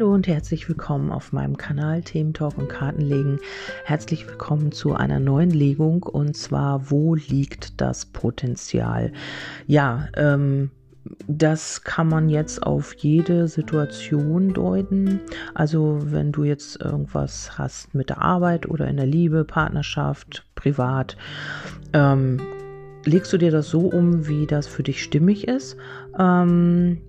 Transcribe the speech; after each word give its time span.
Hallo 0.00 0.14
und 0.14 0.26
herzlich 0.28 0.66
willkommen 0.66 1.12
auf 1.12 1.34
meinem 1.34 1.58
Kanal 1.58 2.00
Themen 2.00 2.32
Talk 2.32 2.56
und 2.56 2.70
Kartenlegen. 2.70 3.38
Herzlich 3.84 4.26
willkommen 4.26 4.72
zu 4.72 4.94
einer 4.94 5.20
neuen 5.20 5.50
Legung 5.50 6.04
und 6.04 6.34
zwar, 6.38 6.90
wo 6.90 7.14
liegt 7.14 7.82
das 7.82 8.06
Potenzial? 8.06 9.12
Ja, 9.66 10.08
ähm, 10.16 10.70
das 11.28 11.84
kann 11.84 12.08
man 12.08 12.30
jetzt 12.30 12.62
auf 12.62 12.94
jede 12.94 13.46
Situation 13.46 14.54
deuten. 14.54 15.20
Also 15.52 15.98
wenn 16.02 16.32
du 16.32 16.44
jetzt 16.44 16.80
irgendwas 16.80 17.58
hast 17.58 17.94
mit 17.94 18.08
der 18.08 18.22
Arbeit 18.22 18.66
oder 18.70 18.88
in 18.88 18.96
der 18.96 19.04
Liebe, 19.04 19.44
Partnerschaft, 19.44 20.46
privat, 20.54 21.18
ähm, 21.92 22.40
legst 23.04 23.34
du 23.34 23.36
dir 23.36 23.50
das 23.50 23.68
so 23.68 23.80
um, 23.80 24.26
wie 24.26 24.46
das 24.46 24.66
für 24.66 24.82
dich 24.82 25.02
stimmig 25.02 25.46
ist. 25.46 25.76
Ähm, 26.18 27.02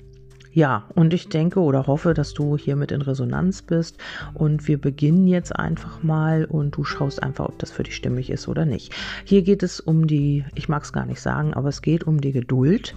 ja, 0.54 0.86
und 0.96 1.14
ich 1.14 1.30
denke 1.30 1.62
oder 1.62 1.88
hoffe, 1.88 2.14
dass 2.14 2.34
du 2.34 2.58
hiermit 2.58 2.92
in 2.92 3.02
Resonanz 3.02 3.62
bist. 3.62 3.98
Und 4.34 4.68
wir 4.68 4.80
beginnen 4.80 5.28
jetzt 5.28 5.56
einfach 5.56 6.04
mal 6.04 6.46
und 6.46 6.76
du 6.76 6.84
schaust 6.84 7.24
einfach, 7.24 7.46
ob 7.46 7.60
das 7.60 7.72
für 7.72 7.84
dich 7.84 7.96
stimmig 7.96 8.30
ist 8.30 8.48
oder 8.48 8.66
nicht. 8.66 8.94
Hier 9.24 9.44
geht 9.44 9.64
es 9.64 9.80
um 9.80 10.08
die, 10.08 10.46
ich 10.56 10.68
mag 10.68 10.84
es 10.84 10.92
gar 10.92 11.06
nicht 11.06 11.22
sagen, 11.22 11.54
aber 11.54 11.70
es 11.70 11.82
geht 11.82 12.04
um 12.04 12.20
die 12.20 12.34
Geduld. 12.34 12.96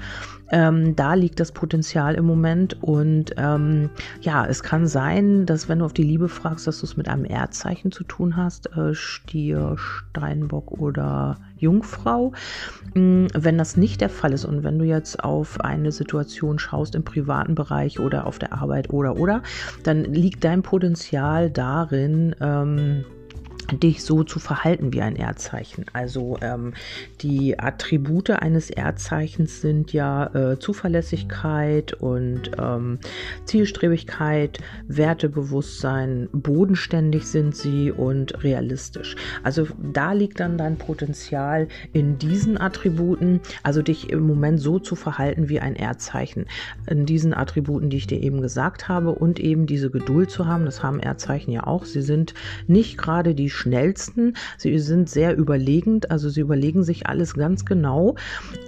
Ähm, 0.51 0.97
da 0.97 1.15
liegt 1.15 1.39
das 1.39 1.53
Potenzial 1.53 2.15
im 2.15 2.25
Moment. 2.27 2.83
Und 2.83 3.35
ähm, 3.37 3.91
ja, 4.21 4.45
es 4.47 4.63
kann 4.63 4.87
sein, 4.87 5.47
dass 5.47 5.69
wenn 5.69 5.79
du 5.79 5.85
auf 5.85 5.93
die 5.93 6.03
Liebe 6.03 6.29
fragst, 6.29 6.67
dass 6.67 6.81
du 6.81 6.87
es 6.87 6.97
mit 6.97 7.09
einem 7.09 7.25
Erdzeichen 7.25 7.93
zu 7.93 8.05
tun 8.05 8.37
hast, 8.37 8.77
äh, 8.77 8.95
Stier, 8.95 9.77
Steinbock 9.79 10.73
oder 10.73 11.39
Jungfrau. 11.57 12.33
Mm, 12.95 13.27
wenn 13.35 13.59
das 13.59 13.77
nicht 13.77 14.01
der 14.01 14.11
Fall 14.11 14.33
ist 14.33 14.45
und 14.45 14.63
wenn 14.63 14.79
du 14.79 14.85
jetzt 14.85 15.23
auf 15.23 15.61
eine 15.61 15.93
Situation 15.93 16.59
schaust 16.59 16.95
im 16.95 17.05
privaten 17.05 17.55
Bereich 17.55 18.01
oder 18.01 18.27
auf 18.27 18.39
der 18.39 18.53
Arbeit 18.53 18.91
oder 18.91 19.17
oder, 19.17 19.43
dann 19.83 20.05
liegt 20.05 20.45
dein 20.45 20.63
Potenzial 20.63 21.51
darin, 21.51 22.35
ähm, 22.41 23.05
dich 23.73 24.05
so 24.05 24.25
zu 24.25 24.39
verhalten 24.39 24.93
wie 24.93 25.03
ein 25.03 25.17
Erdzeichen. 25.17 25.87
Also 25.93 26.39
ähm, 26.41 26.75
die 27.21 27.59
Attribute 27.59 28.31
eines 28.31 28.71
Erdzeichens 28.71 29.61
sind 29.61 29.93
ja 29.93 30.27
äh, 30.35 30.59
Zuverlässigkeit 30.59 31.95
und 31.95 32.51
ähm, 32.59 32.99
Zielstrebigkeit, 33.45 34.59
Wertebewusstsein, 34.87 36.29
bodenständig 36.33 37.27
sind 37.27 37.57
sie 37.57 37.91
und 37.91 38.43
realistisch. 38.45 39.17
Also 39.43 39.67
da 39.81 40.13
liegt 40.13 40.41
dann 40.41 40.59
dein 40.59 40.77
Potenzial 40.77 41.69
in 41.93 42.19
diesen 42.19 42.61
Attributen, 42.61 43.41
also 43.63 43.83
dich 43.83 44.11
im 44.11 44.27
Moment 44.27 44.61
so 44.61 44.79
zu 44.79 44.97
verhalten 44.97 45.49
wie 45.49 45.61
ein 45.61 45.77
Erdzeichen. 45.77 46.47
In 46.89 47.07
diesen 47.07 47.35
Attributen, 47.35 47.91
die 47.91 47.97
ich 47.99 48.07
dir 48.07 48.23
eben 48.23 48.43
gesagt 48.43 48.89
habe 48.89 49.13
und 49.13 49.41
eben 49.41 49.67
diese 49.67 49.91
Geduld 49.91 50.31
zu 50.31 50.47
haben, 50.47 50.65
das 50.65 50.83
haben 50.83 51.01
Erdzeichen 51.01 51.51
ja 51.51 51.67
auch. 51.67 51.85
Sie 51.85 52.03
sind 52.03 52.35
nicht 52.67 52.99
gerade 52.99 53.35
die 53.35 53.51
schnellsten. 53.55 54.37
Sie 54.59 54.79
sind 54.79 55.09
sehr 55.09 55.37
überlegend, 55.37 56.11
also 56.11 56.29
sie 56.29 56.41
überlegen 56.41 56.83
sich 56.83 57.07
alles 57.07 57.35
ganz 57.35 57.65
genau. 57.65 58.17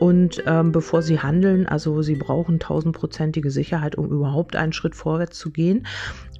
Und 0.00 0.42
ähm, 0.46 0.72
bevor 0.72 1.02
sie 1.02 1.20
handeln, 1.20 1.66
also 1.66 2.02
sie 2.02 2.16
brauchen 2.16 2.58
tausendprozentige 2.58 3.50
Sicherheit, 3.50 3.96
um 3.96 4.10
überhaupt 4.10 4.56
einen 4.56 4.72
Schritt 4.72 4.94
vorwärts 4.94 5.38
zu 5.38 5.50
gehen. 5.50 5.86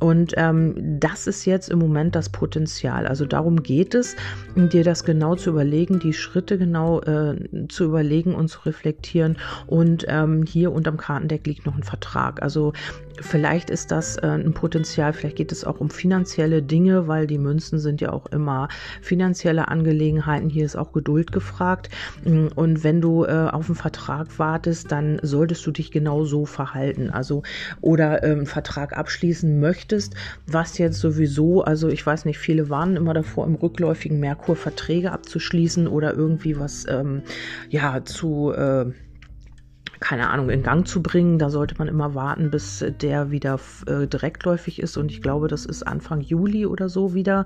Und 0.01 0.35
ähm, 0.37 0.75
das 1.01 1.27
ist 1.27 1.45
jetzt 1.47 1.71
im 1.71 1.79
Moment 1.79 2.15
das 2.15 2.29
Potenzial. 2.29 3.07
Also 3.07 3.25
darum 3.25 3.63
geht 3.63 3.95
es, 3.95 4.17
dir 4.55 4.85
das 4.85 5.05
genau 5.05 5.35
zu 5.37 5.51
überlegen, 5.51 5.99
die 5.99 6.13
Schritte 6.13 6.59
genau 6.59 7.01
äh, 7.01 7.37
zu 7.69 7.85
überlegen 7.85 8.35
und 8.35 8.49
zu 8.49 8.61
reflektieren. 8.67 9.39
Und 9.67 10.05
ähm, 10.09 10.45
hier 10.47 10.73
unterm 10.73 10.97
Kartendeck 10.97 11.47
liegt 11.47 11.67
noch 11.67 11.77
ein 11.77 11.83
Vertrag. 11.83 12.43
Also 12.43 12.73
vielleicht 13.21 13.71
ist 13.71 13.91
das 13.91 14.17
äh, 14.19 14.27
ein 14.27 14.53
Potenzial, 14.53 15.13
vielleicht 15.15 15.37
geht 15.37 15.53
es 15.53 15.65
auch 15.65 15.81
um 15.81 15.89
finanzielle 15.89 16.63
Dinge, 16.63 17.09
weil 17.09 17.27
die 17.27 17.39
Münzen 17.39 17.79
sind 17.79 18.01
ja 18.01 18.13
auch 18.13 18.27
immer 18.27 18.69
finanzielle 19.01 19.69
Angelegenheiten. 19.69 20.51
Hier 20.51 20.67
ist 20.67 20.77
auch 20.77 20.93
Geduld 20.93 21.33
gefragt. 21.33 21.89
Und 22.25 22.85
wenn 22.85 23.01
du 23.01 23.25
äh, 23.25 23.49
auf 23.51 23.69
einen 23.69 23.77
Vertrag 23.77 24.39
wartest, 24.39 24.93
dann 24.93 25.19
solltest 25.23 25.67
du 25.67 25.71
dich 25.71 25.91
genau 25.91 26.25
so 26.25 26.45
verhalten. 26.45 27.11
Also 27.11 27.43
oder 27.81 28.23
ähm, 28.23 28.37
einen 28.37 28.47
Vertrag 28.47 28.97
abschließen 28.97 29.59
möchtest, 29.59 29.86
was 30.47 30.79
jetzt 30.79 31.01
sowieso, 31.01 31.63
also 31.63 31.89
ich 31.89 32.05
weiß 32.05 32.25
nicht, 32.25 32.39
viele 32.39 32.71
warnen 32.71 32.97
immer 32.97 33.15
davor, 33.15 33.47
im 33.47 33.55
rückläufigen 33.55 34.21
Merkur 34.21 34.57
Verträge 34.57 35.13
abzuschließen 35.13 35.87
oder 35.87 36.15
irgendwie 36.15 36.59
was 36.59 36.87
ähm, 36.89 37.23
ja 37.69 38.05
zu 38.05 38.53
äh, 38.53 38.87
keine 40.07 40.31
Ahnung, 40.31 40.51
in 40.51 40.63
Gang 40.63 40.87
zu 40.87 41.03
bringen. 41.03 41.41
Da 41.41 41.51
sollte 41.51 41.75
man 41.79 41.89
immer 41.89 42.15
warten, 42.15 42.53
bis 42.53 42.85
der 43.01 43.33
wieder 43.33 43.59
äh, 43.89 44.07
direktläufig 44.07 44.79
ist. 44.79 44.97
Und 44.97 45.11
ich 45.11 45.21
glaube, 45.21 45.49
das 45.49 45.67
ist 45.67 45.83
Anfang 45.83 46.21
Juli 46.21 46.65
oder 46.65 46.89
so 46.89 47.13
wieder. 47.13 47.45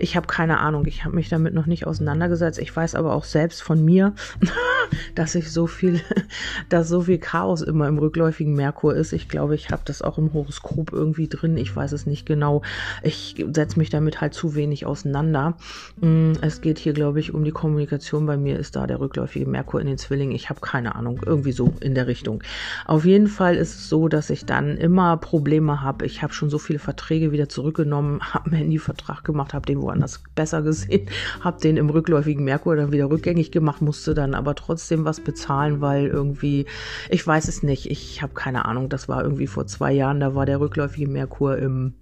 Ich 0.00 0.16
habe 0.16 0.26
keine 0.26 0.58
Ahnung. 0.58 0.86
Ich 0.86 1.04
habe 1.04 1.14
mich 1.14 1.28
damit 1.28 1.54
noch 1.54 1.66
nicht 1.66 1.86
auseinandergesetzt. 1.86 2.58
Ich 2.58 2.74
weiß 2.74 2.96
aber 2.96 3.14
auch 3.14 3.22
selbst 3.22 3.62
von 3.62 3.84
mir, 3.84 4.12
dass 5.14 5.36
ich 5.36 5.52
so 5.52 5.68
viel, 5.68 6.00
dass 6.68 6.88
so 6.88 7.02
viel 7.02 7.18
Chaos 7.18 7.62
immer 7.62 7.86
im 7.86 7.98
rückläufigen 7.98 8.56
Merkur 8.56 8.96
ist. 8.96 9.12
Ich 9.12 9.28
glaube, 9.28 9.54
ich 9.54 9.70
habe 9.70 9.82
das 9.84 10.02
auch 10.02 10.18
im 10.18 10.32
Horoskop 10.32 10.92
irgendwie 10.92 11.28
drin. 11.28 11.56
Ich 11.56 11.76
weiß 11.76 11.92
es 11.92 12.06
nicht 12.06 12.26
genau. 12.26 12.62
Ich 13.04 13.36
setze 13.52 13.78
mich 13.78 13.90
damit 13.90 14.20
halt 14.20 14.34
zu 14.34 14.56
wenig 14.56 14.84
auseinander. 14.84 15.56
Mm, 16.00 16.32
es 16.40 16.60
geht 16.60 16.80
hier, 16.80 16.92
glaube 16.92 17.20
ich, 17.20 17.32
um 17.32 17.44
die 17.44 17.52
Kommunikation. 17.52 18.26
Bei 18.26 18.36
mir 18.36 18.58
ist 18.58 18.74
da 18.74 18.88
der 18.88 18.98
rückläufige 18.98 19.46
Merkur 19.46 19.80
in 19.80 19.86
den 19.86 19.98
Zwillingen. 19.98 20.34
Ich 20.34 20.50
habe 20.50 20.60
keine 20.60 20.96
Ahnung. 20.96 21.20
Irgendwie 21.24 21.52
so 21.52 21.72
in 21.84 21.94
der 21.94 22.06
Richtung. 22.06 22.42
Auf 22.86 23.04
jeden 23.04 23.28
Fall 23.28 23.56
ist 23.56 23.74
es 23.74 23.88
so, 23.88 24.08
dass 24.08 24.30
ich 24.30 24.44
dann 24.44 24.76
immer 24.76 25.16
Probleme 25.16 25.82
habe. 25.82 26.06
Ich 26.06 26.22
habe 26.22 26.32
schon 26.32 26.50
so 26.50 26.58
viele 26.58 26.78
Verträge 26.78 27.32
wieder 27.32 27.48
zurückgenommen, 27.48 28.20
habe 28.34 28.46
einen 28.46 28.56
Handyvertrag 28.56 29.24
gemacht, 29.24 29.54
habe 29.54 29.66
den 29.66 29.80
woanders 29.80 30.22
besser 30.34 30.62
gesehen, 30.62 31.08
habe 31.40 31.60
den 31.60 31.76
im 31.76 31.90
rückläufigen 31.90 32.44
Merkur 32.44 32.76
dann 32.76 32.92
wieder 32.92 33.10
rückgängig 33.10 33.52
gemacht, 33.52 33.82
musste 33.82 34.14
dann 34.14 34.34
aber 34.34 34.54
trotzdem 34.54 35.04
was 35.04 35.20
bezahlen, 35.20 35.80
weil 35.80 36.06
irgendwie, 36.06 36.66
ich 37.10 37.26
weiß 37.26 37.48
es 37.48 37.62
nicht, 37.62 37.90
ich 37.90 38.22
habe 38.22 38.34
keine 38.34 38.64
Ahnung, 38.64 38.88
das 38.88 39.08
war 39.08 39.22
irgendwie 39.22 39.46
vor 39.46 39.66
zwei 39.66 39.92
Jahren, 39.92 40.20
da 40.20 40.34
war 40.34 40.46
der 40.46 40.60
rückläufige 40.60 41.08
Merkur 41.08 41.58
im 41.58 41.94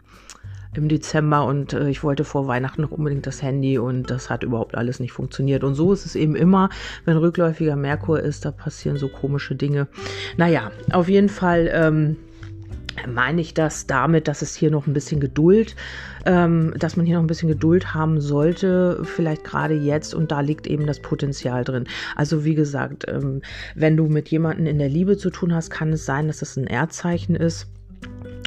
im 0.74 0.88
Dezember 0.88 1.44
und 1.44 1.72
äh, 1.72 1.88
ich 1.90 2.02
wollte 2.02 2.24
vor 2.24 2.46
Weihnachten 2.46 2.82
noch 2.82 2.90
unbedingt 2.90 3.26
das 3.26 3.42
Handy 3.42 3.78
und 3.78 4.10
das 4.10 4.30
hat 4.30 4.42
überhaupt 4.42 4.74
alles 4.74 5.00
nicht 5.00 5.12
funktioniert. 5.12 5.64
Und 5.64 5.74
so 5.74 5.92
ist 5.92 6.06
es 6.06 6.14
eben 6.14 6.34
immer, 6.34 6.70
wenn 7.04 7.16
rückläufiger 7.16 7.76
Merkur 7.76 8.20
ist, 8.20 8.44
da 8.44 8.50
passieren 8.50 8.96
so 8.96 9.08
komische 9.08 9.54
Dinge. 9.54 9.88
Naja, 10.36 10.70
auf 10.92 11.08
jeden 11.08 11.28
Fall. 11.28 11.70
Ähm, 11.72 12.16
meine 13.08 13.40
ich 13.40 13.54
das 13.54 13.86
damit, 13.86 14.28
dass 14.28 14.42
es 14.42 14.54
hier 14.54 14.70
noch 14.70 14.86
ein 14.86 14.92
bisschen 14.92 15.18
Geduld, 15.18 15.74
ähm, 16.26 16.74
dass 16.78 16.96
man 16.96 17.06
hier 17.06 17.16
noch 17.16 17.24
ein 17.24 17.26
bisschen 17.26 17.48
Geduld 17.48 17.94
haben 17.94 18.20
sollte, 18.20 19.02
vielleicht 19.04 19.44
gerade 19.44 19.74
jetzt 19.74 20.14
und 20.14 20.30
da 20.30 20.40
liegt 20.40 20.66
eben 20.66 20.86
das 20.86 21.00
Potenzial 21.00 21.64
drin. 21.64 21.84
Also 22.16 22.44
wie 22.44 22.54
gesagt, 22.54 23.06
ähm, 23.08 23.40
wenn 23.74 23.96
du 23.96 24.08
mit 24.08 24.28
jemandem 24.28 24.66
in 24.66 24.78
der 24.78 24.90
Liebe 24.90 25.16
zu 25.16 25.30
tun 25.30 25.54
hast, 25.54 25.70
kann 25.70 25.92
es 25.92 26.04
sein, 26.04 26.26
dass 26.26 26.42
es 26.42 26.56
ein 26.56 26.66
Erdzeichen 26.66 27.34
ist 27.34 27.68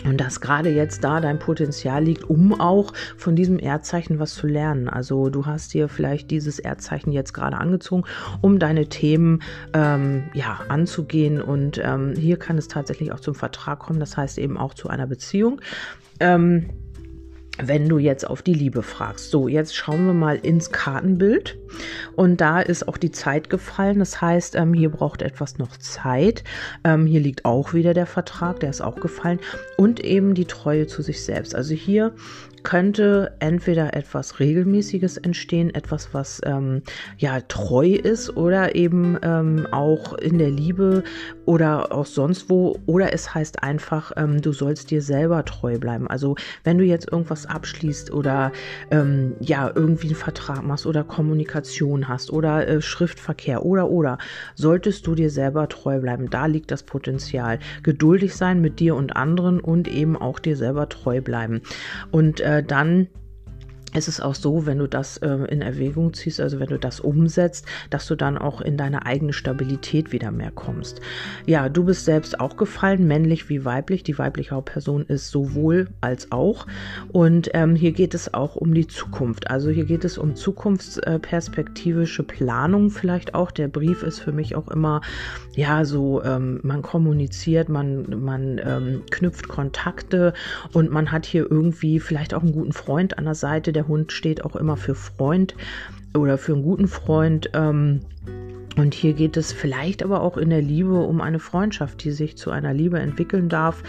und 0.06 0.22
dass 0.22 0.42
gerade 0.42 0.70
jetzt 0.70 1.04
da 1.04 1.20
dein 1.20 1.40
Potenzial 1.40 2.04
liegt, 2.04 2.24
um 2.30 2.60
auch 2.60 2.94
von 3.18 3.36
diesem 3.36 3.60
Erdzeichen 3.60 4.20
was 4.20 4.34
zu 4.36 4.48
lernen. 4.48 4.90
Also 4.90 5.30
du 5.30 5.46
hast 5.46 5.74
dir 5.74 5.90
vielleicht 5.90 6.32
dieses 6.32 6.60
Erdzeichen 6.60 7.12
jetzt 7.12 7.34
gerade 7.34 7.58
angezogen, 7.58 8.04
um 8.42 8.60
deine 8.60 8.88
Themen 8.88 9.42
ähm, 9.74 10.26
ja 10.34 10.60
anzugehen. 10.68 11.42
Und 11.42 11.80
ähm, 11.84 12.14
hier 12.16 12.38
kann 12.38 12.58
es 12.58 12.68
tatsächlich 12.68 13.12
auch 13.12 13.20
zum 13.20 13.36
Vertrag 13.36 13.80
kommen. 13.80 14.00
Das 14.00 14.18
heißt 14.18 14.38
eben 14.38 14.58
auch 14.58 14.74
zu 14.74 14.90
einer 14.90 15.08
Beziehung. 15.08 15.62
Ähm, 16.20 16.70
wenn 17.62 17.88
du 17.88 17.98
jetzt 17.98 18.28
auf 18.28 18.42
die 18.42 18.54
Liebe 18.54 18.84
fragst. 18.84 19.32
So, 19.32 19.48
jetzt 19.48 19.76
schauen 19.76 20.06
wir 20.06 20.14
mal 20.14 20.38
ins 20.38 20.72
Kartenbild. 20.72 21.58
Und 22.16 22.42
da 22.42 22.62
ist 22.62 22.88
auch 22.88 22.98
die 22.98 23.12
Zeit 23.12 23.50
gefallen. 23.50 24.00
Das 24.00 24.22
heißt, 24.22 24.56
ähm, 24.56 24.74
hier 24.74 24.90
braucht 24.90 25.22
etwas 25.22 25.58
noch 25.58 25.78
Zeit. 25.78 26.44
Ähm, 26.84 27.06
hier 27.06 27.20
liegt 27.20 27.46
auch 27.46 27.74
wieder 27.74 27.94
der 27.94 28.06
Vertrag, 28.06 28.60
der 28.60 28.70
ist 28.70 28.82
auch 28.82 28.96
gefallen. 28.96 29.40
Und 29.78 30.00
eben 30.00 30.34
die 30.34 30.46
Treue 30.46 30.88
zu 30.88 31.02
sich 31.02 31.24
selbst. 31.24 31.56
Also 31.56 31.74
hier 31.74 32.14
könnte 32.66 33.32
entweder 33.40 33.94
etwas 33.94 34.40
Regelmäßiges 34.40 35.18
entstehen, 35.18 35.74
etwas, 35.74 36.14
was 36.14 36.42
ähm, 36.44 36.82
ja 37.18 37.40
treu 37.42 37.90
ist 37.92 38.36
oder 38.36 38.76
eben 38.76 39.18
ähm, 39.22 39.68
auch 39.72 40.14
in 40.18 40.40
der 40.40 40.50
Liebe 40.50 41.04
oder 41.46 41.94
auch 41.94 42.08
sonst 42.08 42.50
wo. 42.50 42.80
Oder 42.88 43.14
es 43.14 43.34
heißt 43.34 43.62
einfach, 43.62 44.12
ähm, 44.18 44.42
du 44.42 44.52
sollst 44.52 44.90
dir 44.90 45.04
selber 45.04 45.46
treu 45.46 45.78
bleiben. 45.78 46.08
Also 46.08 46.36
wenn 46.64 46.80
du 46.80 46.84
jetzt 46.84 47.10
irgendwas 47.12 47.46
abschließt 47.46 48.12
oder 48.12 48.52
ähm, 48.90 49.36
ja 49.40 49.72
irgendwie 49.74 50.08
einen 50.08 50.16
Vertrag 50.16 50.64
machst 50.64 50.88
oder 50.88 51.04
Kommunikation 51.04 52.08
hast 52.08 52.34
oder 52.34 52.68
äh, 52.68 52.82
Schriftverkehr 52.82 53.64
oder 53.64 53.90
oder 53.92 54.18
solltest 54.56 55.06
du 55.06 55.14
dir 55.14 55.30
selber 55.30 55.70
treu 55.70 56.00
bleiben. 56.00 56.32
Da 56.32 56.48
liegt 56.48 56.72
das 56.72 56.82
Potenzial. 56.82 57.60
Geduldig 57.84 58.36
sein 58.36 58.60
mit 58.60 58.80
dir 58.80 58.96
und 58.96 59.16
anderen 59.16 59.60
und 59.60 59.88
eben 59.88 60.18
auch 60.18 60.40
dir 60.40 60.58
selber 60.58 60.90
treu 60.90 61.22
bleiben. 61.22 61.62
Und 62.10 62.42
äh, 62.42 62.55
dann 62.62 63.08
es 63.94 64.08
ist 64.08 64.22
auch 64.22 64.36
so, 64.36 64.66
wenn 64.66 64.80
du 64.80 64.88
das 64.88 65.18
äh, 65.18 65.30
in 65.30 65.62
Erwägung 65.62 66.14
ziehst, 66.14 66.42
also 66.42 66.60
wenn 66.60 66.68
du 66.68 66.78
das 66.78 67.00
umsetzt, 67.00 67.66
dass 67.90 68.08
du 68.08 68.16
dann 68.16 68.38
auch 68.38 68.62
in 68.62 68.78
deine 68.78 69.06
eigene 69.06 69.32
Stabilität 69.32 70.12
wieder 70.12 70.32
mehr 70.32 70.52
kommst. 70.52 71.00
Ja, 71.46 71.70
du 71.70 71.86
bist 71.86 72.06
selbst 72.06 72.40
auch 72.40 72.58
gefallen, 72.58 73.08
männlich 73.08 73.50
wie 73.50 73.64
weiblich. 73.64 74.04
Die 74.04 74.18
weibliche 74.18 74.56
Hauptperson 74.56 75.06
ist 75.06 75.30
sowohl 75.30 75.88
als 76.02 76.32
auch. 76.32 76.68
Und 77.12 77.50
ähm, 77.54 77.76
hier 77.76 77.94
geht 77.94 78.14
es 78.14 78.34
auch 78.34 78.56
um 78.56 78.74
die 78.74 78.88
Zukunft. 78.88 79.50
Also 79.50 79.70
hier 79.70 79.86
geht 79.86 80.04
es 80.04 80.18
um 80.18 80.36
zukunftsperspektivische 80.36 82.24
Planung 82.24 82.90
vielleicht 82.90 83.34
auch. 83.34 83.52
Der 83.52 83.70
Brief 83.70 84.04
ist 84.04 84.20
für 84.20 84.34
mich 84.34 84.56
auch 84.56 84.68
immer, 84.68 85.02
ja, 85.56 85.86
so, 85.86 86.22
ähm, 86.24 86.60
man 86.64 86.82
kommuniziert, 86.82 87.70
man, 87.70 88.24
man 88.24 88.60
ähm, 88.64 89.04
knüpft 89.10 89.48
Kontakte 89.48 90.34
und 90.74 90.92
man 90.92 91.12
hat 91.12 91.26
hier 91.26 91.50
irgendwie 91.50 92.00
vielleicht 92.00 92.34
auch 92.34 92.42
einen 92.42 92.52
guten 92.52 92.74
Freund 92.74 93.18
an 93.18 93.26
der 93.26 93.36
Seite, 93.36 93.72
der 93.72 93.85
Hund 93.88 94.12
steht 94.12 94.44
auch 94.44 94.56
immer 94.56 94.78
für 94.78 94.96
Freund 94.96 95.56
oder 96.16 96.38
für 96.38 96.54
einen 96.54 96.64
guten 96.64 96.88
Freund. 96.88 97.50
Ähm, 97.54 98.02
und 98.78 98.94
hier 98.94 99.14
geht 99.14 99.38
es 99.38 99.54
vielleicht 99.54 100.04
aber 100.04 100.22
auch 100.22 100.36
in 100.36 100.50
der 100.50 100.62
Liebe 100.62 101.00
um 101.00 101.22
eine 101.22 101.40
Freundschaft, 101.40 102.04
die 102.04 102.12
sich 102.12 102.38
zu 102.38 102.52
einer 102.52 102.74
Liebe 102.74 103.00
entwickeln 103.00 103.48
darf. 103.48 103.84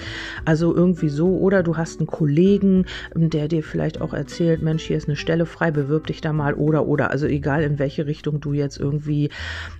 Also 0.45 0.75
irgendwie 0.75 1.09
so. 1.09 1.37
Oder 1.39 1.65
du 1.65 1.77
hast 1.77 1.99
einen 1.99 2.07
Kollegen, 2.07 2.87
der 3.15 3.49
dir 3.49 3.65
vielleicht 3.65 4.01
auch 4.01 4.15
erzählt, 4.15 4.63
Mensch, 4.63 4.85
hier 4.85 4.97
ist 4.97 5.09
eine 5.09 5.17
Stelle 5.17 5.45
frei, 5.45 5.73
bewirb 5.73 6.07
dich 6.07 6.21
da 6.21 6.33
mal. 6.33 6.55
Oder, 6.55 6.87
oder. 6.87 7.11
Also 7.11 7.27
egal 7.27 7.65
in 7.65 7.79
welche 7.81 8.07
Richtung 8.07 8.41
du 8.41 8.53
jetzt 8.53 8.79
irgendwie 8.79 9.31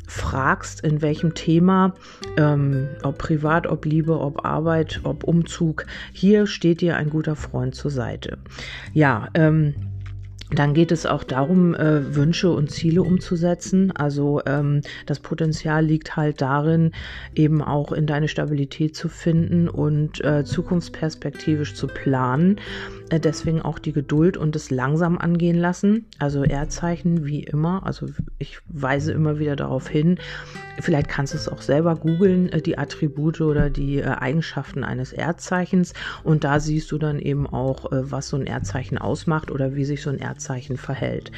fragst, 0.09 0.81
in 0.81 1.03
welchem 1.03 1.35
Thema, 1.35 1.95
ähm, 2.37 2.89
ob 3.05 3.19
privat, 3.19 3.69
ob 3.69 3.85
Liebe, 3.85 4.19
ob 4.19 4.45
Arbeit, 4.45 5.01
ob 5.05 5.23
Umzug. 5.23 5.87
Hier 6.13 6.49
steht 6.49 6.81
dir 6.81 6.97
ein 6.97 7.11
guter 7.11 7.37
Freund 7.37 7.77
zur 7.77 7.93
Seite. 7.93 8.39
Ja, 8.93 9.29
ähm, 9.35 9.75
dann 10.51 10.75
geht 10.75 10.93
es 10.93 11.07
auch 11.07 11.25
darum, 11.25 11.75
äh, 11.75 12.15
Wünsche 12.15 12.51
und 12.51 12.71
Ziele 12.71 13.03
umzusetzen. 13.03 13.91
Also 13.91 14.43
ähm, 14.47 14.81
das 15.05 15.19
Potenzial 15.19 15.85
liegt 15.85 16.17
halt 16.17 16.41
darin, 16.41 16.93
eben 17.35 17.63
auch 17.63 17.91
in 17.91 18.07
deine 18.07 18.29
Stabilität 18.29 18.95
zu 18.95 19.09
finden 19.09 19.69
und 19.69 20.25
äh, 20.25 20.45
zukunftsperspektivisch 20.45 21.75
zu 21.75 21.89
planen. 21.89 22.61
Äh, 23.11 23.19
deswegen 23.19 23.61
auch 23.61 23.81
die 23.81 23.93
Geduld 23.93 24.37
und 24.37 24.55
das 24.55 24.71
langsam 24.71 25.19
angehen 25.19 25.57
lassen. 25.57 26.07
Also 26.21 26.45
Erdzeichen 26.45 27.27
wie 27.27 27.43
immer. 27.43 27.85
Also 27.85 28.07
ich 28.39 28.59
weise 28.69 29.13
immer 29.13 29.41
wieder 29.41 29.57
darauf 29.57 29.89
hin. 29.89 30.19
Vielleicht 30.79 31.09
kannst 31.09 31.33
du 31.33 31.39
es 31.39 31.49
auch 31.49 31.63
selber 31.63 31.97
googeln, 31.97 32.51
äh, 32.51 32.63
die 32.63 32.79
Attribute 32.79 33.41
oder 33.41 33.69
die 33.69 33.99
äh, 33.99 34.05
Eigenschaften 34.05 34.85
eines 34.85 35.13
Erdzeichens. 35.13 35.93
Und 36.23 36.45
da 36.45 36.61
siehst 36.61 36.93
du 36.93 36.99
dann 36.99 37.19
eben 37.19 37.49
auch, 37.49 37.91
äh, 37.91 38.13
was 38.13 38.29
so 38.29 38.37
ein 38.37 38.47
Erdzeichen 38.47 38.97
ausmacht 38.99 39.51
oder 39.51 39.75
wie 39.75 39.85
sich 39.85 40.03
so 40.03 40.11
ein 40.11 40.19
Erdzeichen 40.19 40.36
Leerzeichen 40.37 40.77
verhält. 40.77 41.33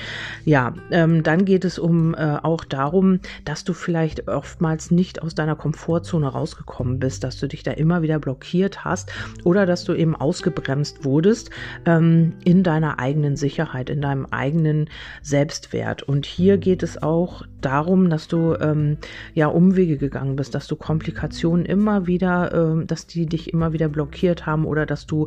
Ja, 0.45 0.75
ähm, 0.91 1.23
dann 1.23 1.45
geht 1.45 1.65
es 1.65 1.79
um 1.79 2.15
äh, 2.15 2.39
auch 2.43 2.65
darum, 2.65 3.21
dass 3.45 3.65
du 3.65 3.73
vielleicht 3.73 4.29
oftmals 4.29 4.91
nicht 4.91 5.23
aus 5.23 5.35
deiner 5.35 5.55
Komfortzone 5.55 6.27
rausgekommen 6.27 6.99
bist, 6.99 7.23
dass 7.23 7.39
du 7.39 7.47
dich 7.47 7.63
da 7.63 7.71
immer 7.73 8.03
wieder 8.03 8.19
blockiert 8.19 8.85
hast 8.85 9.13
oder 9.45 9.67
dass 9.67 9.85
du 9.85 9.95
eben 9.95 10.17
ausgebremst 10.17 11.05
wurdest 11.05 11.51
ähm, 11.87 12.35
in 12.45 12.63
deiner 12.63 12.99
eigenen 12.99 13.37
Sicherheit, 13.37 13.89
in 13.89 14.01
deinem 14.01 14.27
eigenen 14.27 14.91
Selbstwert. 15.23 16.03
Und 16.03 16.27
hier 16.27 16.59
geht 16.59 16.83
es 16.83 17.01
auch 17.01 17.45
darum, 17.61 18.11
dass 18.11 18.29
du 18.29 18.55
ähm, 18.61 18.99
ja 19.35 19.47
Umwege 19.47 19.97
gegangen 19.97 20.37
bist, 20.37 20.55
dass 20.55 20.67
du 20.67 20.77
Komplikationen 20.77 21.65
immer 21.65 22.07
wieder, 22.07 22.53
ähm, 22.53 22.87
dass 22.87 23.07
die 23.07 23.27
dich 23.27 23.53
immer 23.53 23.73
wieder 23.73 23.89
blockiert 23.89 24.47
haben 24.47 24.65
oder 24.65 24.87
dass 24.87 25.07
du 25.07 25.27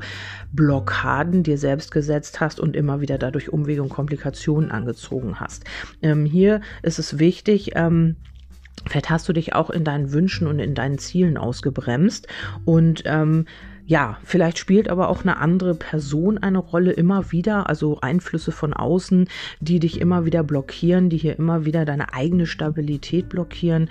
Blockaden 0.51 1.43
dir 1.43 1.57
selbst 1.57 1.91
gesetzt 1.91 2.39
hast 2.39 2.59
und 2.59 2.75
immer 2.75 3.01
wieder 3.01 3.17
dadurch 3.17 3.51
um 3.53 3.60
Umwege 3.61 3.83
und 3.83 3.89
Komplikationen 3.89 4.71
angezogen 4.71 5.39
hast. 5.39 5.63
Ähm, 6.01 6.25
hier 6.25 6.61
ist 6.83 6.99
es 6.99 7.19
wichtig, 7.19 7.71
ähm, 7.75 8.15
Vielleicht 8.87 9.11
hast 9.11 9.29
du 9.29 9.33
dich 9.33 9.53
auch 9.53 9.69
in 9.69 9.83
deinen 9.83 10.11
Wünschen 10.11 10.47
und 10.47 10.57
in 10.57 10.73
deinen 10.73 10.97
Zielen 10.97 11.37
ausgebremst 11.37 12.27
und 12.65 13.03
ähm, 13.05 13.45
ja, 13.85 14.17
vielleicht 14.23 14.57
spielt 14.57 14.89
aber 14.89 15.09
auch 15.09 15.23
eine 15.23 15.37
andere 15.37 15.75
Person 15.75 16.37
eine 16.37 16.59
Rolle 16.59 16.91
immer 16.91 17.31
wieder, 17.31 17.67
also 17.67 17.99
Einflüsse 17.99 18.51
von 18.51 18.73
außen, 18.73 19.27
die 19.59 19.79
dich 19.79 19.99
immer 19.99 20.25
wieder 20.25 20.43
blockieren, 20.43 21.09
die 21.09 21.17
hier 21.17 21.37
immer 21.37 21.65
wieder 21.65 21.83
deine 21.83 22.13
eigene 22.13 22.45
Stabilität 22.45 23.27
blockieren 23.27 23.89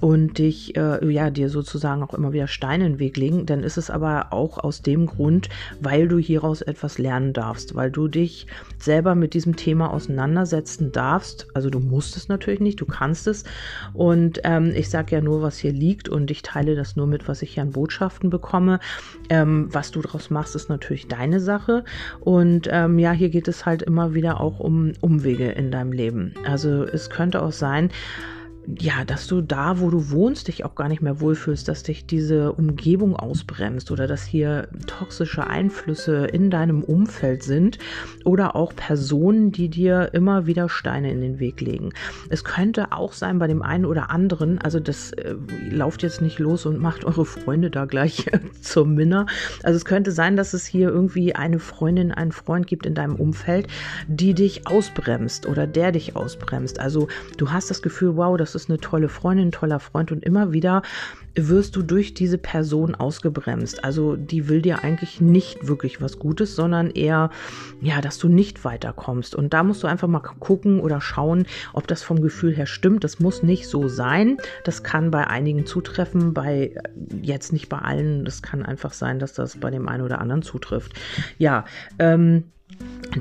und 0.00 0.38
dich, 0.38 0.76
äh, 0.76 1.06
ja, 1.12 1.30
dir 1.30 1.50
sozusagen 1.50 2.02
auch 2.02 2.14
immer 2.14 2.32
wieder 2.32 2.48
Steine 2.48 2.86
in 2.86 2.92
den 2.94 2.98
Weg 2.98 3.16
legen, 3.16 3.46
dann 3.46 3.62
ist 3.62 3.76
es 3.76 3.90
aber 3.90 4.32
auch 4.32 4.58
aus 4.58 4.82
dem 4.82 5.06
Grund, 5.06 5.48
weil 5.80 6.08
du 6.08 6.18
hieraus 6.18 6.62
etwas 6.62 6.98
lernen 6.98 7.32
darfst, 7.32 7.74
weil 7.74 7.90
du 7.90 8.08
dich 8.08 8.46
selber 8.78 9.14
mit 9.14 9.34
diesem 9.34 9.56
Thema 9.56 9.92
auseinandersetzen 9.92 10.90
darfst. 10.92 11.46
Also 11.54 11.68
du 11.68 11.80
musst 11.80 12.16
es 12.16 12.28
natürlich 12.28 12.60
nicht, 12.60 12.80
du 12.80 12.86
kannst 12.86 13.26
es. 13.26 13.44
Und 13.92 14.40
ähm, 14.44 14.72
ich 14.74 14.88
sage 14.88 15.16
ja 15.16 15.20
nur, 15.20 15.42
was 15.42 15.58
hier 15.58 15.72
liegt 15.72 16.08
und 16.08 16.30
ich 16.30 16.42
teile 16.42 16.74
das 16.74 16.96
nur 16.96 17.06
mit, 17.06 17.28
was 17.28 17.42
ich 17.42 17.54
hier 17.54 17.62
an 17.62 17.72
Botschaften 17.72 18.30
bekomme. 18.30 18.80
Ähm, 19.28 19.68
was 19.70 19.90
du 19.90 20.00
daraus 20.00 20.30
machst, 20.30 20.56
ist 20.56 20.70
natürlich 20.70 21.08
deine 21.08 21.40
Sache. 21.40 21.84
Und 22.20 22.68
ähm, 22.70 22.98
ja, 22.98 23.12
hier 23.12 23.28
geht 23.28 23.48
es 23.48 23.66
halt 23.66 23.82
immer 23.82 24.14
wieder 24.14 24.40
auch 24.40 24.60
um 24.60 24.92
Umwege 25.00 25.50
in 25.50 25.70
deinem 25.70 25.92
Leben. 25.92 26.34
Also 26.46 26.84
es 26.84 27.10
könnte 27.10 27.42
auch 27.42 27.52
sein, 27.52 27.90
ja, 28.78 29.04
dass 29.04 29.26
du 29.26 29.40
da, 29.40 29.80
wo 29.80 29.90
du 29.90 30.10
wohnst, 30.10 30.48
dich 30.48 30.64
auch 30.64 30.74
gar 30.74 30.88
nicht 30.88 31.02
mehr 31.02 31.20
wohlfühlst, 31.20 31.66
dass 31.66 31.82
dich 31.82 32.06
diese 32.06 32.52
Umgebung 32.52 33.16
ausbremst 33.16 33.90
oder 33.90 34.06
dass 34.06 34.24
hier 34.24 34.68
toxische 34.86 35.46
Einflüsse 35.46 36.26
in 36.26 36.50
deinem 36.50 36.82
Umfeld 36.82 37.42
sind 37.42 37.78
oder 38.24 38.56
auch 38.56 38.74
Personen, 38.74 39.52
die 39.52 39.68
dir 39.68 40.10
immer 40.12 40.46
wieder 40.46 40.68
Steine 40.68 41.10
in 41.10 41.20
den 41.20 41.38
Weg 41.38 41.60
legen. 41.60 41.90
Es 42.28 42.44
könnte 42.44 42.92
auch 42.92 43.12
sein 43.12 43.38
bei 43.38 43.46
dem 43.46 43.62
einen 43.62 43.84
oder 43.84 44.10
anderen, 44.10 44.58
also 44.58 44.78
das 44.78 45.12
äh, 45.12 45.34
lauft 45.70 46.02
jetzt 46.02 46.20
nicht 46.20 46.38
los 46.38 46.66
und 46.66 46.78
macht 46.78 47.04
eure 47.04 47.24
Freunde 47.24 47.70
da 47.70 47.86
gleich 47.86 48.26
zum 48.60 48.94
Minner. 48.94 49.26
Also 49.62 49.76
es 49.76 49.84
könnte 49.84 50.12
sein, 50.12 50.36
dass 50.36 50.54
es 50.54 50.66
hier 50.66 50.88
irgendwie 50.88 51.34
eine 51.34 51.58
Freundin, 51.58 52.12
einen 52.12 52.32
Freund 52.32 52.66
gibt 52.66 52.86
in 52.86 52.94
deinem 52.94 53.16
Umfeld, 53.16 53.66
die 54.06 54.34
dich 54.34 54.66
ausbremst 54.66 55.46
oder 55.46 55.66
der 55.66 55.92
dich 55.92 56.16
ausbremst. 56.16 56.78
Also 56.78 57.08
du 57.36 57.50
hast 57.50 57.70
das 57.70 57.82
Gefühl, 57.82 58.16
wow, 58.16 58.36
das 58.36 58.54
ist 58.54 58.59
ist 58.62 58.70
eine 58.70 58.78
tolle 58.78 59.08
Freundin, 59.08 59.48
ein 59.48 59.52
toller 59.52 59.80
Freund 59.80 60.12
und 60.12 60.24
immer 60.24 60.52
wieder 60.52 60.82
wirst 61.34 61.76
du 61.76 61.82
durch 61.82 62.14
diese 62.14 62.38
Person 62.38 62.94
ausgebremst. 62.94 63.84
Also 63.84 64.16
die 64.16 64.48
will 64.48 64.62
dir 64.62 64.82
eigentlich 64.82 65.20
nicht 65.20 65.66
wirklich 65.66 66.00
was 66.00 66.18
Gutes, 66.18 66.56
sondern 66.56 66.90
eher, 66.90 67.30
ja, 67.80 68.00
dass 68.00 68.18
du 68.18 68.28
nicht 68.28 68.64
weiterkommst. 68.64 69.34
Und 69.34 69.54
da 69.54 69.62
musst 69.62 69.82
du 69.82 69.86
einfach 69.86 70.08
mal 70.08 70.20
gucken 70.20 70.80
oder 70.80 71.00
schauen, 71.00 71.46
ob 71.72 71.86
das 71.86 72.02
vom 72.02 72.20
Gefühl 72.20 72.54
her 72.54 72.66
stimmt. 72.66 73.04
Das 73.04 73.20
muss 73.20 73.42
nicht 73.42 73.68
so 73.68 73.88
sein. 73.88 74.38
Das 74.64 74.82
kann 74.82 75.10
bei 75.10 75.26
einigen 75.26 75.66
zutreffen, 75.66 76.34
bei 76.34 76.74
jetzt 77.22 77.52
nicht 77.52 77.68
bei 77.68 77.78
allen. 77.78 78.24
Das 78.24 78.42
kann 78.42 78.64
einfach 78.64 78.92
sein, 78.92 79.18
dass 79.18 79.32
das 79.32 79.56
bei 79.58 79.70
dem 79.70 79.88
einen 79.88 80.02
oder 80.02 80.20
anderen 80.20 80.42
zutrifft. 80.42 80.92
Ja, 81.38 81.64
ähm, 81.98 82.44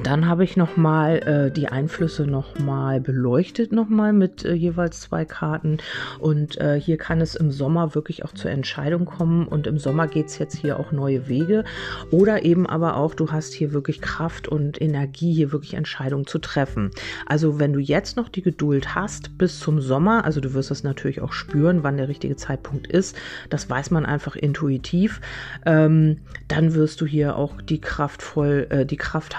dann 0.04 0.28
habe 0.28 0.44
ich 0.44 0.56
nochmal 0.56 1.18
äh, 1.18 1.52
die 1.52 1.68
Einflüsse 1.68 2.26
nochmal 2.26 3.02
beleuchtet, 3.02 3.72
nochmal 3.72 4.14
mit 4.14 4.46
äh, 4.46 4.54
jeweils 4.54 5.02
zwei 5.02 5.26
Karten. 5.26 5.78
Und 6.20 6.58
äh, 6.60 6.80
hier 6.80 6.98
kann 6.98 7.22
es 7.22 7.36
im 7.36 7.52
Sommer 7.52 7.96
wirklich 7.96 8.24
auch 8.24 8.34
zur 8.34 8.52
Entscheidung 8.52 9.06
kommen. 9.06 9.48
Und 9.48 9.68
im 9.68 9.80
Sommer 9.80 10.08
geht 10.08 10.28
es 10.28 10.38
jetzt 10.38 10.56
hier 10.56 10.80
auch 10.80 10.92
neue 10.92 11.28
Wege. 11.28 11.64
Oder 12.12 12.46
eben 12.46 12.68
aber 12.68 12.98
auch, 12.98 13.16
du 13.16 13.32
hast 13.32 13.54
hier 13.54 13.74
wirklich 13.74 14.02
Kraft 14.02 14.48
und 14.48 14.80
Energie, 14.82 15.34
hier 15.34 15.52
wirklich 15.52 15.74
Entscheidungen 15.74 16.28
zu 16.28 16.38
treffen. 16.38 16.92
Also 17.26 17.60
wenn 17.60 17.74
du 17.74 17.80
jetzt 17.80 18.16
noch 18.16 18.30
die 18.30 18.44
Geduld 18.44 18.96
hast 18.96 19.38
bis 19.38 19.60
zum 19.60 19.82
Sommer, 19.82 20.24
also 20.24 20.40
du 20.40 20.54
wirst 20.54 20.72
es 20.72 20.84
natürlich 20.84 21.22
auch 21.22 21.34
spüren, 21.34 21.84
wann 21.84 21.98
der 21.98 22.08
richtige 22.08 22.36
Zeitpunkt 22.36 22.88
ist. 22.88 23.16
Das 23.50 23.70
weiß 23.70 23.90
man 23.92 24.06
einfach 24.06 24.36
intuitiv. 24.36 25.20
Ähm, 25.66 26.18
dann 26.48 26.74
wirst 26.76 27.02
du 27.02 27.06
hier 27.06 27.36
auch 27.36 27.62
die 27.62 27.82
Kraft 27.82 28.22
voll, 28.22 28.68
äh, 28.70 28.86
die 28.86 28.98
Kraft 28.98 29.39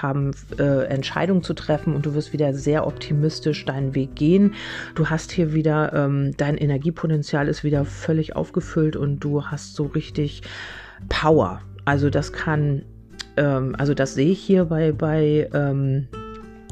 äh, 0.57 0.85
Entscheidungen 0.85 1.43
zu 1.43 1.53
treffen 1.53 1.95
und 1.95 2.05
du 2.05 2.13
wirst 2.13 2.33
wieder 2.33 2.53
sehr 2.53 2.87
optimistisch 2.87 3.65
deinen 3.65 3.95
Weg 3.95 4.15
gehen. 4.15 4.53
Du 4.95 5.09
hast 5.09 5.31
hier 5.31 5.53
wieder, 5.53 5.93
ähm, 5.93 6.33
dein 6.37 6.57
Energiepotenzial 6.57 7.47
ist 7.47 7.63
wieder 7.63 7.85
völlig 7.85 8.35
aufgefüllt 8.35 8.95
und 8.95 9.19
du 9.19 9.45
hast 9.45 9.75
so 9.75 9.85
richtig 9.85 10.41
Power. 11.09 11.61
Also 11.85 12.09
das 12.09 12.33
kann, 12.33 12.83
ähm, 13.37 13.75
also 13.77 13.93
das 13.93 14.13
sehe 14.13 14.31
ich 14.31 14.39
hier 14.39 14.65
bei, 14.65 14.91
bei 14.91 15.49
ähm, 15.53 16.07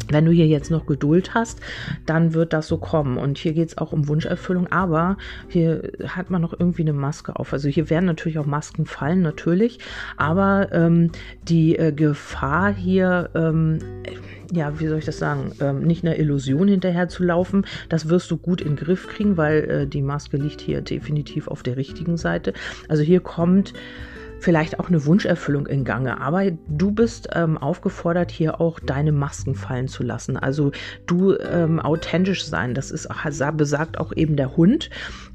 wenn 0.10 0.26
du 0.26 0.32
hier 0.32 0.48
jetzt 0.48 0.72
noch 0.72 0.86
Geduld 0.86 1.34
hast, 1.34 1.60
dann 2.06 2.34
wird 2.34 2.54
das 2.54 2.68
so 2.68 2.78
kommen. 2.78 3.18
Und 3.18 3.38
hier 3.38 3.54
geht 3.54 3.70
es 3.70 3.78
auch 3.78 3.92
um 3.92 4.08
Wunscherfüllung, 4.08 4.68
aber 4.68 5.18
hier 5.48 5.92
hat 6.08 6.30
man 6.30 6.42
noch 6.42 6.54
irgendwie 6.54 6.82
eine 6.82 6.94
Maske 6.94 7.36
auf. 7.36 7.54
Also 7.54 7.70
hier 7.70 7.90
werden 7.90 8.06
natürlich 8.06 8.40
auch 8.40 8.46
Masken 8.46 8.86
fallen, 8.86 9.22
natürlich, 9.22 9.80
aber 10.18 10.70
ähm, 10.72 11.12
die 11.44 11.78
äh, 11.78 11.92
Gefahr 11.92 12.74
hier, 12.74 13.30
ähm, 13.36 13.80
ja, 14.52 14.80
wie 14.80 14.88
soll 14.88 15.00
ich 15.00 15.06
das 15.06 15.20
sagen, 15.20 15.52
ähm, 15.62 15.82
nicht 15.82 16.04
einer 16.04 16.18
Illusion 16.18 16.68
hinterher 16.68 17.08
zu 17.08 17.24
laufen, 17.24 17.66
das 17.88 18.10
wirst 18.10 18.32
du 18.32 18.38
gut 18.38 18.62
in 18.62 18.70
den 18.70 18.76
Griff 18.78 19.08
kriegen, 19.08 19.38
weil 19.38 19.64
äh, 19.70 19.88
die 19.88 20.02
Maske 20.02 20.38
liegt 20.38 20.62
hier 20.62 20.82
definitiv 20.82 21.48
auf 21.48 21.64
der 21.64 21.78
richtigen 21.78 22.18
Seite. 22.18 22.54
Also 22.88 23.04
hier 23.04 23.20
kommt 23.20 23.74
vielleicht 24.40 24.80
auch 24.80 24.90
eine 24.90 25.06
Wunscherfüllung 25.06 25.68
in 25.68 25.84
Gange. 25.84 26.22
Aber 26.22 26.50
du 26.52 26.92
bist 26.92 27.30
ähm, 27.34 27.58
aufgefordert, 27.58 28.32
hier 28.32 28.62
auch 28.62 28.80
deine 28.80 29.12
Masken 29.12 29.56
fallen 29.56 29.88
zu 29.88 30.04
lassen. 30.04 30.38
Also 30.38 30.72
du 31.06 31.38
ähm, 31.38 31.80
authentisch 31.80 32.46
sein. 32.46 32.74
Das 32.74 32.92
ist 32.92 33.08
besagt 33.52 34.00
auch 34.00 34.14
eben 34.16 34.36
der 34.36 34.56
Hund. 34.58 34.90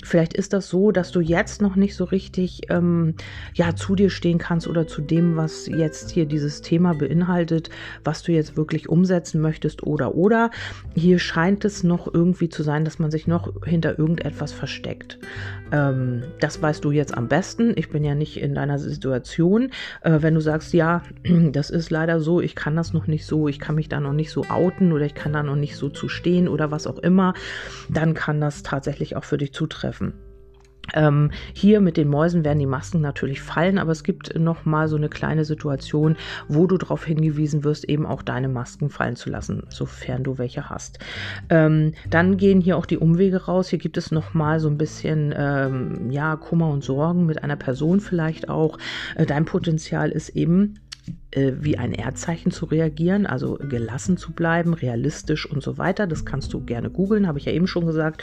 Vielleicht 0.05 0.35
ist 0.35 0.53
das 0.53 0.69
so, 0.69 0.93
dass 0.93 1.11
du 1.13 1.21
jetzt 1.21 1.63
noch 1.63 1.77
nicht 1.77 1.97
so 1.97 2.05
richtig 2.05 2.71
ähm, 2.71 3.15
ja 3.55 3.75
zu 3.75 3.95
dir 3.95 4.11
stehen 4.11 4.39
kannst 4.39 4.69
oder 4.69 4.87
zu 4.87 5.01
dem, 5.01 5.37
was 5.37 5.67
jetzt 5.67 6.11
hier 6.11 6.27
dieses 6.27 6.61
Thema 6.61 6.95
beinhaltet, 6.95 7.71
was 8.05 8.23
du 8.23 8.33
jetzt 8.33 8.57
wirklich 8.57 8.89
umsetzen 8.89 9.41
möchtest 9.41 9.83
oder 9.83 10.15
oder. 10.15 10.51
Hier 10.95 11.19
scheint 11.19 11.65
es 11.65 11.83
noch 11.83 12.13
irgendwie 12.13 12.51
zu 12.51 12.63
sein, 12.63 12.85
dass 12.85 12.99
man 12.99 13.11
sich 13.11 13.27
noch 13.27 13.65
hinter 13.65 13.99
irgendetwas 13.99 14.53
versteckt. 14.53 15.19
Ähm, 15.73 16.23
das 16.41 16.61
weißt 16.61 16.85
du 16.85 16.91
jetzt 16.91 17.17
am 17.17 17.29
besten. 17.29 17.73
Ich 17.77 17.89
bin 17.89 18.05
ja 18.05 18.15
nicht 18.15 18.41
in 18.41 18.55
deiner 18.55 18.79
Situation. 18.79 19.71
Äh, 20.03 20.19
wenn 20.21 20.35
du 20.35 20.41
sagst, 20.41 20.75
ja, 20.75 21.03
das 21.53 21.71
ist 21.71 21.91
leider 21.91 22.21
so, 22.21 22.41
ich 22.43 22.55
kann 22.55 22.77
das 22.77 22.93
noch 22.93 23.07
nicht 23.07 23.25
so, 23.25 23.49
ich 23.49 23.59
kann 23.59 23.75
mich 23.75 23.89
da 23.89 24.01
noch 24.01 24.13
nicht 24.13 24.31
so 24.31 24.45
outen 24.51 24.93
oder 24.93 25.07
ich 25.07 25.15
kann 25.15 25.33
da 25.33 25.43
noch 25.43 25.57
nicht 25.57 25.77
so 25.77 25.89
zu 25.89 26.09
stehen 26.09 26.47
oder 26.47 26.71
was 26.71 26.87
auch 26.87 26.99
immer, 26.99 27.33
dann 27.89 28.13
kann 28.13 28.41
das 28.41 28.63
tatsächlich 28.63 29.17
auch 29.17 29.25
für 29.25 29.39
dich 29.39 29.55
zutreffen. 29.55 29.94
Ähm, 30.93 31.31
hier 31.55 31.81
mit 31.81 31.97
den 31.97 32.09
Mäusen 32.09 32.45
werden 32.45 32.59
die 32.59 32.67
Masken 32.67 33.01
natürlich 33.01 33.41
fallen, 33.41 33.79
aber 33.79 33.93
es 33.93 34.03
gibt 34.03 34.39
noch 34.39 34.65
mal 34.65 34.89
so 34.89 34.97
eine 34.97 35.09
kleine 35.09 35.45
Situation, 35.45 36.17
wo 36.49 36.67
du 36.67 36.77
darauf 36.77 37.05
hingewiesen 37.05 37.65
wirst, 37.65 37.89
eben 37.89 38.05
auch 38.05 38.23
deine 38.23 38.49
Masken 38.49 38.91
fallen 38.91 39.17
zu 39.17 39.31
lassen, 39.31 39.63
sofern 39.71 40.25
du 40.25 40.39
welche 40.39 40.69
hast. 40.69 40.99
Ähm, 41.49 41.93
dann 42.11 42.37
gehen 42.37 42.61
hier 42.61 42.77
auch 42.77 42.87
die 42.87 42.99
Umwege 42.99 43.45
raus. 43.45 43.69
Hier 43.69 43.79
gibt 43.79 43.97
es 43.97 44.11
noch 44.11 44.35
mal 44.35 44.61
so 44.61 44.69
ein 44.69 44.79
bisschen 44.79 45.35
ähm, 45.37 46.11
ja 46.11 46.37
Kummer 46.37 46.69
und 46.69 46.85
Sorgen 46.85 47.27
mit 47.27 47.43
einer 47.43 47.57
Person 47.57 48.01
vielleicht 48.01 48.49
auch. 48.49 48.79
Äh, 49.15 49.27
dein 49.27 49.47
Potenzial 49.47 50.11
ist 50.11 50.31
eben 50.31 50.75
äh, 51.31 51.53
wie 51.61 51.77
ein 51.77 51.93
Erdzeichen 51.93 52.53
zu 52.53 52.67
reagieren, 52.67 53.27
also 53.27 53.57
gelassen 53.57 54.17
zu 54.17 54.33
bleiben, 54.33 54.75
realistisch 54.75 55.47
und 55.47 55.63
so 55.63 55.79
weiter. 55.79 56.07
Das 56.07 56.25
kannst 56.25 56.53
du 56.53 56.65
gerne 56.65 56.91
googeln, 56.91 57.27
habe 57.27 57.39
ich 57.39 57.45
ja 57.45 57.53
eben 57.53 57.67
schon 57.67 57.87
gesagt. 57.87 58.23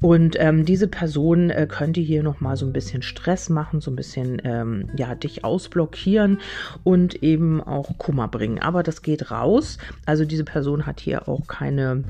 Und 0.00 0.36
ähm, 0.38 0.64
diese 0.64 0.88
Person 0.88 1.50
äh, 1.50 1.66
könnte 1.68 2.00
hier 2.00 2.22
nochmal 2.22 2.56
so 2.56 2.66
ein 2.66 2.72
bisschen 2.72 3.02
Stress 3.02 3.48
machen, 3.48 3.80
so 3.80 3.90
ein 3.90 3.96
bisschen 3.96 4.40
ähm, 4.44 4.88
ja 4.96 5.14
dich 5.14 5.44
ausblockieren 5.44 6.40
und 6.84 7.22
eben 7.22 7.62
auch 7.62 7.98
Kummer 7.98 8.28
bringen. 8.28 8.58
Aber 8.58 8.82
das 8.82 9.02
geht 9.02 9.30
raus. 9.30 9.78
Also 10.06 10.24
diese 10.24 10.44
Person 10.44 10.86
hat 10.86 11.00
hier 11.00 11.28
auch 11.28 11.46
keine 11.46 12.04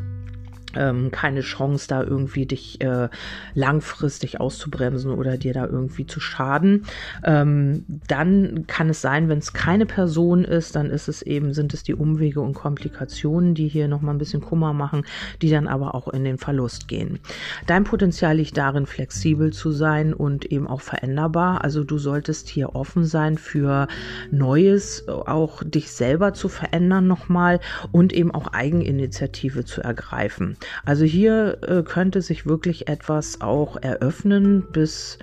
ähm, 0.76 1.10
keine 1.10 1.40
Chance, 1.40 1.86
da 1.88 2.02
irgendwie 2.02 2.46
dich 2.46 2.80
äh, 2.80 3.08
langfristig 3.54 4.40
auszubremsen 4.40 5.10
oder 5.10 5.36
dir 5.36 5.52
da 5.52 5.66
irgendwie 5.66 6.06
zu 6.06 6.20
schaden. 6.20 6.86
Ähm, 7.24 7.84
dann 8.08 8.66
kann 8.66 8.90
es 8.90 9.00
sein, 9.00 9.28
wenn 9.28 9.38
es 9.38 9.52
keine 9.52 9.86
Person 9.86 10.44
ist, 10.44 10.76
dann 10.76 10.90
ist 10.90 11.08
es 11.08 11.22
eben, 11.22 11.52
sind 11.52 11.74
es 11.74 11.82
die 11.82 11.94
Umwege 11.94 12.40
und 12.40 12.54
Komplikationen, 12.54 13.54
die 13.54 13.68
hier 13.68 13.88
nochmal 13.88 14.14
ein 14.14 14.18
bisschen 14.18 14.40
Kummer 14.40 14.72
machen, 14.72 15.04
die 15.40 15.50
dann 15.50 15.68
aber 15.68 15.94
auch 15.94 16.08
in 16.08 16.24
den 16.24 16.38
Verlust 16.38 16.88
gehen. 16.88 17.18
Dein 17.66 17.84
Potenzial 17.84 18.36
liegt 18.36 18.56
darin, 18.56 18.86
flexibel 18.86 19.52
zu 19.52 19.70
sein 19.70 20.14
und 20.14 20.44
eben 20.46 20.66
auch 20.66 20.80
veränderbar. 20.80 21.64
Also 21.64 21.84
du 21.84 21.98
solltest 21.98 22.48
hier 22.48 22.74
offen 22.74 23.04
sein 23.04 23.38
für 23.38 23.88
Neues, 24.30 25.06
auch 25.08 25.62
dich 25.64 25.90
selber 25.92 26.34
zu 26.34 26.48
verändern 26.48 27.06
nochmal 27.06 27.60
und 27.90 28.12
eben 28.12 28.30
auch 28.30 28.48
Eigeninitiative 28.48 29.64
zu 29.64 29.82
ergreifen. 29.82 30.56
Also 30.84 31.04
hier 31.04 31.58
äh, 31.62 31.82
könnte 31.82 32.22
sich 32.22 32.46
wirklich 32.46 32.88
etwas 32.88 33.40
auch 33.40 33.76
eröffnen 33.82 34.64
bis 34.72 35.18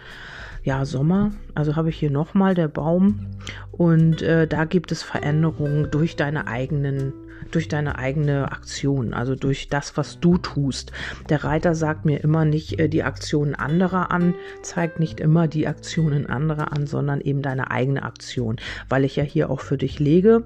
ja, 0.63 0.85
Sommer. 0.85 1.31
Also 1.55 1.75
habe 1.75 1.89
ich 1.89 1.97
hier 1.97 2.11
nochmal 2.11 2.53
der 2.53 2.67
Baum 2.67 3.27
und 3.71 4.21
äh, 4.21 4.47
da 4.47 4.65
gibt 4.65 4.91
es 4.91 5.03
Veränderungen 5.03 5.89
durch 5.91 6.15
deine 6.15 6.47
eigenen 6.47 7.13
durch 7.51 7.67
deine 7.67 7.97
eigene 7.97 8.51
Aktion, 8.51 9.13
also 9.13 9.33
durch 9.35 9.69
das, 9.69 9.97
was 9.97 10.19
du 10.19 10.37
tust. 10.37 10.91
Der 11.29 11.43
Reiter 11.43 11.73
sagt 11.73 12.05
mir 12.05 12.21
immer 12.23 12.45
nicht 12.45 12.79
äh, 12.79 12.89
die 12.89 13.01
Aktionen 13.01 13.55
anderer 13.55 14.11
an, 14.11 14.35
zeigt 14.61 14.99
nicht 14.99 15.19
immer 15.19 15.47
die 15.47 15.67
Aktionen 15.67 16.27
anderer 16.27 16.73
an, 16.73 16.85
sondern 16.85 17.21
eben 17.21 17.41
deine 17.41 17.71
eigene 17.71 18.03
Aktion. 18.03 18.57
Weil 18.87 19.03
ich 19.03 19.15
ja 19.15 19.23
hier 19.23 19.49
auch 19.49 19.61
für 19.61 19.77
dich 19.77 19.99
lege, 19.99 20.43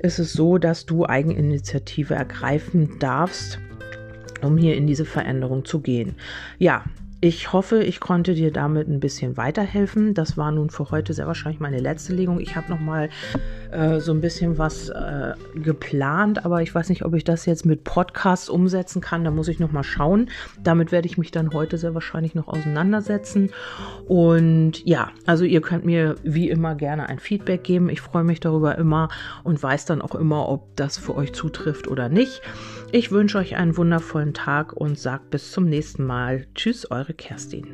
ist 0.00 0.18
es 0.18 0.32
so, 0.32 0.58
dass 0.58 0.86
du 0.86 1.06
Eigeninitiative 1.06 2.14
ergreifen 2.14 2.98
darfst 2.98 3.58
um 4.42 4.56
hier 4.56 4.76
in 4.76 4.86
diese 4.86 5.04
Veränderung 5.04 5.64
zu 5.64 5.80
gehen. 5.80 6.14
Ja, 6.58 6.84
ich 7.20 7.52
hoffe, 7.52 7.82
ich 7.82 7.98
konnte 7.98 8.34
dir 8.34 8.52
damit 8.52 8.86
ein 8.86 9.00
bisschen 9.00 9.36
weiterhelfen. 9.36 10.14
Das 10.14 10.36
war 10.36 10.52
nun 10.52 10.70
für 10.70 10.92
heute 10.92 11.12
sehr 11.14 11.26
wahrscheinlich 11.26 11.58
meine 11.58 11.80
letzte 11.80 12.14
Legung. 12.14 12.38
Ich 12.38 12.54
habe 12.54 12.70
noch 12.70 12.78
mal 12.78 13.08
äh, 13.72 13.98
so 13.98 14.12
ein 14.12 14.20
bisschen 14.20 14.56
was 14.56 14.88
äh, 14.88 15.34
geplant, 15.56 16.44
aber 16.44 16.62
ich 16.62 16.72
weiß 16.72 16.88
nicht, 16.88 17.04
ob 17.04 17.14
ich 17.14 17.24
das 17.24 17.44
jetzt 17.44 17.66
mit 17.66 17.82
Podcasts 17.82 18.48
umsetzen 18.48 19.00
kann. 19.00 19.24
Da 19.24 19.32
muss 19.32 19.48
ich 19.48 19.58
noch 19.58 19.72
mal 19.72 19.82
schauen. 19.82 20.30
Damit 20.62 20.92
werde 20.92 21.08
ich 21.08 21.18
mich 21.18 21.32
dann 21.32 21.52
heute 21.52 21.76
sehr 21.76 21.92
wahrscheinlich 21.92 22.36
noch 22.36 22.46
auseinandersetzen. 22.46 23.50
Und 24.06 24.86
ja, 24.86 25.10
also 25.26 25.44
ihr 25.44 25.60
könnt 25.60 25.84
mir 25.84 26.14
wie 26.22 26.48
immer 26.48 26.76
gerne 26.76 27.08
ein 27.08 27.18
Feedback 27.18 27.64
geben. 27.64 27.88
Ich 27.88 28.00
freue 28.00 28.22
mich 28.22 28.38
darüber 28.38 28.78
immer 28.78 29.08
und 29.42 29.60
weiß 29.60 29.86
dann 29.86 30.02
auch 30.02 30.14
immer, 30.14 30.48
ob 30.48 30.76
das 30.76 30.98
für 30.98 31.16
euch 31.16 31.32
zutrifft 31.32 31.88
oder 31.88 32.08
nicht. 32.08 32.42
Ich 32.90 33.10
wünsche 33.12 33.36
euch 33.36 33.56
einen 33.56 33.76
wundervollen 33.76 34.32
Tag 34.32 34.72
und 34.72 34.98
sage 34.98 35.24
bis 35.28 35.52
zum 35.52 35.66
nächsten 35.66 36.06
Mal. 36.06 36.46
Tschüss, 36.54 36.90
eure 36.90 37.12
Kerstin. 37.12 37.66